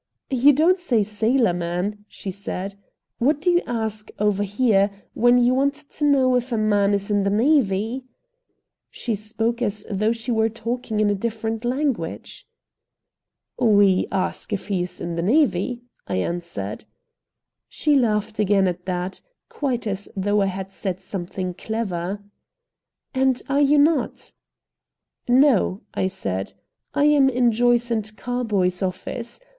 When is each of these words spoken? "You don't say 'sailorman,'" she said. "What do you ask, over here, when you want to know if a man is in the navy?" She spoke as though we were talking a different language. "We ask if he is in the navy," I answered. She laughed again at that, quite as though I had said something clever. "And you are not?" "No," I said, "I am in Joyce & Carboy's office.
"You 0.31 0.51
don't 0.51 0.79
say 0.79 1.03
'sailorman,'" 1.03 2.05
she 2.07 2.31
said. 2.31 2.73
"What 3.19 3.39
do 3.39 3.51
you 3.51 3.61
ask, 3.67 4.09
over 4.17 4.41
here, 4.41 4.89
when 5.13 5.37
you 5.37 5.53
want 5.53 5.75
to 5.75 6.05
know 6.05 6.33
if 6.33 6.51
a 6.51 6.57
man 6.57 6.95
is 6.95 7.11
in 7.11 7.21
the 7.21 7.29
navy?" 7.29 8.05
She 8.89 9.13
spoke 9.13 9.61
as 9.61 9.85
though 9.91 10.11
we 10.27 10.31
were 10.33 10.49
talking 10.49 11.07
a 11.07 11.13
different 11.13 11.63
language. 11.63 12.47
"We 13.59 14.07
ask 14.11 14.51
if 14.51 14.69
he 14.69 14.81
is 14.81 14.99
in 14.99 15.13
the 15.13 15.21
navy," 15.21 15.83
I 16.07 16.15
answered. 16.15 16.85
She 17.69 17.95
laughed 17.95 18.39
again 18.39 18.67
at 18.67 18.85
that, 18.85 19.21
quite 19.49 19.85
as 19.85 20.09
though 20.15 20.41
I 20.41 20.47
had 20.47 20.71
said 20.71 20.99
something 20.99 21.53
clever. 21.53 22.23
"And 23.13 23.39
you 23.47 23.75
are 23.75 23.79
not?" 23.79 24.33
"No," 25.27 25.81
I 25.93 26.07
said, 26.07 26.53
"I 26.95 27.05
am 27.05 27.29
in 27.29 27.51
Joyce 27.51 27.89
& 28.07 28.15
Carboy's 28.15 28.81
office. 28.81 29.39